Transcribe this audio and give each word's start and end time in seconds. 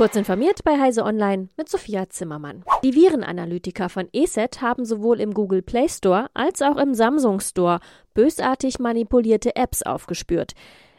Kurz 0.00 0.16
informiert 0.16 0.64
bei 0.64 0.80
Heise 0.80 1.04
Online 1.04 1.48
mit 1.58 1.68
Sophia 1.68 2.08
Zimmermann. 2.08 2.64
Die 2.82 2.94
Virenanalytiker 2.94 3.90
von 3.90 4.08
ESET 4.14 4.62
haben 4.62 4.86
sowohl 4.86 5.20
im 5.20 5.34
Google 5.34 5.60
Play 5.60 5.90
Store 5.90 6.28
als 6.32 6.62
auch 6.62 6.78
im 6.78 6.94
Samsung 6.94 7.40
Store 7.40 7.80
bösartig 8.14 8.78
manipulierte 8.78 9.56
Apps 9.56 9.82
aufgespürt. 9.82 10.52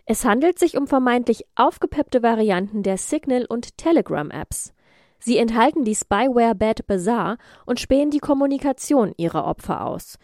Es 0.06 0.24
handelt 0.24 0.60
sich 0.60 0.78
um 0.78 0.86
vermeintlich 0.86 1.46
aufgepeppte 1.56 2.22
Varianten 2.22 2.84
der 2.84 3.00
Signal- 3.00 3.48
und 3.48 3.76
Telegram-Apps. 3.76 4.72
Sie 5.18 5.40
enthalten 5.40 5.84
die 5.84 5.96
Spyware 5.96 6.54
Bad 6.54 6.86
Bazaar 6.86 7.40
und 7.66 7.80
spähen 7.80 8.12
die 8.12 8.20
Kommunikation 8.20 9.16
ihrer 9.18 9.46
Opfer 9.46 9.84
aus. 9.84 10.20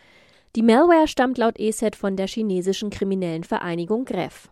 Die 0.55 0.62
Malware 0.62 1.07
stammt 1.07 1.39
laut 1.39 1.57
ESET 1.57 1.96
von 1.96 2.16
der 2.16 2.28
chinesischen 2.28 2.91
kriminellen 2.91 3.44
Vereinigung 3.44 4.05
Gref. 4.05 4.52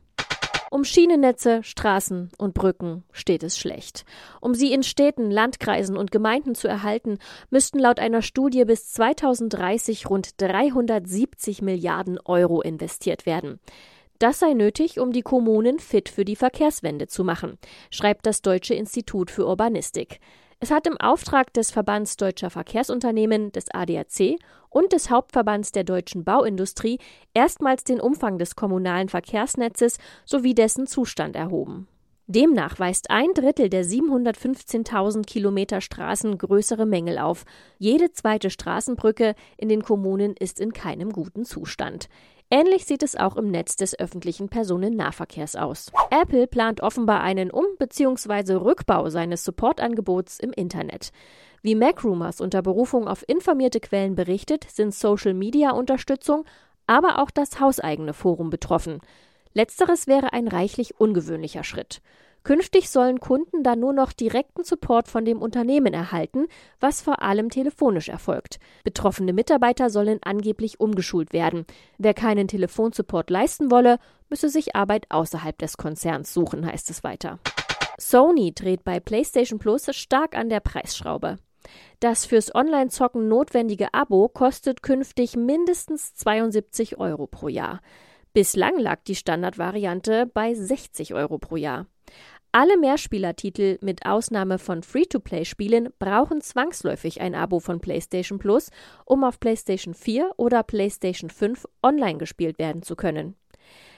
Um 0.71 0.83
Schienennetze, 0.83 1.61
Straßen 1.63 2.31
und 2.37 2.53
Brücken 2.53 3.03
steht 3.11 3.43
es 3.43 3.57
schlecht. 3.57 4.03
Um 4.41 4.55
sie 4.55 4.73
in 4.73 4.83
Städten, 4.83 5.29
Landkreisen 5.29 5.95
und 5.95 6.11
Gemeinden 6.11 6.55
zu 6.55 6.67
erhalten, 6.67 7.19
müssten 7.49 7.77
laut 7.77 7.99
einer 7.99 8.21
Studie 8.21 8.65
bis 8.65 8.91
2030 8.93 10.09
rund 10.09 10.41
370 10.41 11.61
Milliarden 11.61 12.19
Euro 12.25 12.61
investiert 12.61 13.25
werden. 13.25 13.59
Das 14.17 14.39
sei 14.39 14.53
nötig, 14.53 14.99
um 14.99 15.11
die 15.11 15.21
Kommunen 15.21 15.77
fit 15.77 16.09
für 16.09 16.25
die 16.25 16.37
Verkehrswende 16.37 17.07
zu 17.07 17.23
machen, 17.23 17.57
schreibt 17.91 18.25
das 18.25 18.41
Deutsche 18.41 18.73
Institut 18.73 19.29
für 19.29 19.45
Urbanistik. 19.45 20.19
Es 20.65 20.71
hat 20.71 20.87
im 20.87 20.97
Auftrag 20.97 21.53
des 21.53 21.69
Verbands 21.69 22.17
Deutscher 22.17 22.49
Verkehrsunternehmen, 22.49 23.51
des 23.51 23.65
ADAC 23.71 24.39
und 24.71 24.93
des 24.93 25.11
Hauptverbands 25.11 25.71
der 25.71 25.83
deutschen 25.83 26.23
Bauindustrie 26.23 26.97
erstmals 27.35 27.83
den 27.83 28.01
Umfang 28.01 28.39
des 28.39 28.55
kommunalen 28.55 29.07
Verkehrsnetzes 29.07 29.99
sowie 30.25 30.55
dessen 30.55 30.87
Zustand 30.87 31.35
erhoben. 31.35 31.87
Demnach 32.25 32.79
weist 32.79 33.11
ein 33.11 33.31
Drittel 33.35 33.69
der 33.69 33.85
715.000 33.85 35.27
Kilometer 35.27 35.81
Straßen 35.81 36.35
größere 36.39 36.87
Mängel 36.87 37.19
auf. 37.19 37.45
Jede 37.77 38.11
zweite 38.11 38.49
Straßenbrücke 38.49 39.35
in 39.57 39.69
den 39.69 39.83
Kommunen 39.83 40.33
ist 40.35 40.59
in 40.59 40.73
keinem 40.73 41.11
guten 41.11 41.45
Zustand. 41.45 42.09
Ähnlich 42.51 42.85
sieht 42.85 43.01
es 43.01 43.15
auch 43.15 43.37
im 43.37 43.49
Netz 43.49 43.75
des 43.75 43.97
öffentlichen 43.99 44.49
Personennahverkehrs 44.49 45.55
aus. 45.55 45.91
Apple 46.11 46.47
plant 46.47 46.81
offenbar 46.81 47.21
einen 47.21 47.49
Um- 47.49 47.75
bzw. 47.79 48.53
Rückbau 48.53 49.09
seines 49.09 49.43
Supportangebots 49.43 50.39
im 50.39 50.51
Internet. 50.51 51.11
Wie 51.63 51.73
MacRumors 51.73 52.41
unter 52.41 52.61
Berufung 52.61 53.07
auf 53.07 53.27
informierte 53.27 53.79
Quellen 53.79 54.15
berichtet, 54.15 54.65
sind 54.69 54.93
Social-Media-Unterstützung, 54.93 56.45
aber 56.85 57.19
auch 57.19 57.31
das 57.31 57.59
hauseigene 57.59 58.13
Forum 58.13 58.51
betroffen. 58.51 58.99
Letzteres 59.53 60.05
wäre 60.05 60.33
ein 60.33 60.47
reichlich 60.47 60.99
ungewöhnlicher 60.99 61.63
Schritt. 61.63 62.01
Künftig 62.45 62.91
sollen 62.91 63.19
Kunden 63.19 63.63
dann 63.63 63.79
nur 63.79 63.91
noch 63.91 64.13
direkten 64.13 64.63
Support 64.63 65.07
von 65.07 65.25
dem 65.25 65.41
Unternehmen 65.41 65.95
erhalten, 65.95 66.45
was 66.79 67.01
vor 67.01 67.23
allem 67.23 67.49
telefonisch 67.49 68.07
erfolgt. 68.07 68.59
Betroffene 68.83 69.33
Mitarbeiter 69.33 69.89
sollen 69.89 70.19
angeblich 70.21 70.79
umgeschult 70.79 71.33
werden. 71.33 71.65
Wer 71.97 72.13
keinen 72.13 72.47
Telefonsupport 72.47 73.31
leisten 73.31 73.71
wolle, 73.71 73.97
müsse 74.29 74.49
sich 74.49 74.75
Arbeit 74.75 75.07
außerhalb 75.09 75.57
des 75.57 75.77
Konzerns 75.77 76.35
suchen, 76.35 76.67
heißt 76.67 76.91
es 76.91 77.03
weiter. 77.03 77.39
Sony 77.97 78.53
dreht 78.53 78.83
bei 78.83 78.99
PlayStation 78.99 79.57
Plus 79.57 79.87
stark 79.95 80.37
an 80.37 80.49
der 80.49 80.59
Preisschraube. 80.59 81.37
Das 81.99 82.27
fürs 82.27 82.53
Online-Zocken 82.53 83.27
notwendige 83.27 83.91
Abo 83.91 84.29
kostet 84.29 84.83
künftig 84.83 85.35
mindestens 85.35 86.13
72 86.13 86.99
Euro 86.99 87.25
pro 87.25 87.47
Jahr. 87.47 87.81
Bislang 88.33 88.77
lag 88.77 88.99
die 89.07 89.15
Standardvariante 89.15 90.27
bei 90.27 90.53
60 90.53 91.15
Euro 91.15 91.39
pro 91.39 91.55
Jahr. 91.55 91.87
Alle 92.57 92.77
Mehrspielertitel 92.77 93.79
mit 93.81 94.05
Ausnahme 94.05 94.59
von 94.59 94.81
Free-to-Play-Spielen 94.81 95.89
brauchen 95.99 96.39
zwangsläufig 96.39 97.19
ein 97.19 97.35
Abo 97.35 97.59
von 97.59 97.81
PlayStation 97.81 98.39
Plus, 98.39 98.69
um 99.03 99.25
auf 99.25 99.41
PlayStation 99.41 99.93
4 99.93 100.31
oder 100.37 100.63
PlayStation 100.63 101.29
5 101.29 101.67
online 101.83 102.17
gespielt 102.17 102.57
werden 102.57 102.81
zu 102.81 102.95
können. 102.95 103.35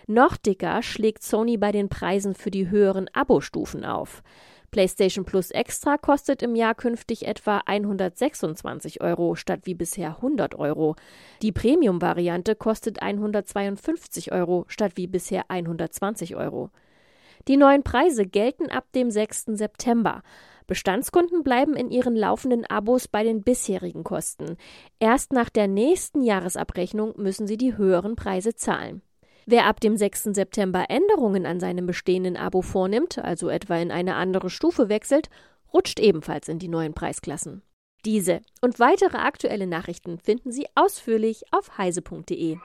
Noch 0.07 0.38
dicker 0.38 0.81
schlägt 0.81 1.22
Sony 1.22 1.57
bei 1.57 1.72
den 1.72 1.88
Preisen 1.88 2.34
für 2.34 2.50
die 2.50 2.72
höheren 2.72 3.07
Abo-Stufen 3.13 3.85
auf. 3.85 4.23
PlayStation 4.72 5.23
Plus 5.23 5.51
Extra 5.51 6.00
kostet 6.00 6.41
im 6.41 6.56
Jahr 6.56 6.73
künftig 6.73 7.28
etwa 7.28 7.59
126 7.63 9.01
Euro 9.01 9.35
statt 9.35 9.59
wie 9.66 9.75
bisher 9.75 10.16
100 10.16 10.56
Euro. 10.56 10.96
Die 11.44 11.51
Premium-Variante 11.51 12.56
kostet 12.56 13.03
152 13.03 14.31
Euro 14.31 14.66
statt 14.67 14.94
wie 14.96 15.06
bisher 15.06 15.46
120 15.47 16.35
Euro. 16.35 16.72
Die 17.48 17.58
neuen 17.58 17.84
Preise 17.84 18.25
gelten 18.25 18.70
ab 18.70 18.86
dem 18.94 19.12
6. 19.12 19.46
September. 19.53 20.22
Bestandskunden 20.68 21.44
bleiben 21.44 21.75
in 21.75 21.90
ihren 21.90 22.16
laufenden 22.16 22.66
Abos 22.66 23.08
bei 23.08 23.24
den 23.24 23.42
bisherigen 23.42 24.03
Kosten. 24.03 24.58
Erst 25.00 25.31
nach 25.31 25.50
der 25.50 25.68
nächsten 25.68 26.22
Jahresabrechnung 26.22 27.14
müssen 27.18 27.47
sie 27.47 27.58
die 27.58 27.78
höheren 27.78 28.16
Preise 28.16 28.53
zahlen. 28.53 29.02
Wer 29.46 29.66
ab 29.66 29.80
dem 29.80 29.96
6. 29.96 30.24
September 30.34 30.88
Änderungen 30.90 31.46
an 31.46 31.62
seinem 31.62 31.86
bestehenden 31.86 32.36
Abo 32.36 32.62
vornimmt, 32.62 33.18
also 33.18 33.47
etwa 33.47 33.78
in 33.78 33.92
eine 33.92 34.16
andere 34.16 34.50
Stufe 34.50 34.90
wechselt, 34.90 35.30
rutscht 35.74 36.02
ebenfalls 36.02 36.50
in 36.50 36.59
die 36.59 36.68
neuen 36.68 36.94
Preisklassen. 36.94 37.62
Diese 38.03 38.42
und 38.62 38.80
weitere 38.80 39.18
aktuelle 39.18 39.68
Nachrichten 39.68 40.20
finden 40.20 40.52
Sie 40.52 40.68
ausführlich 40.76 41.44
auf 41.52 41.78
heise.de. 41.78 42.58